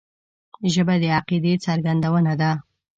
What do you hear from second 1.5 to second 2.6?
څرګندونه ده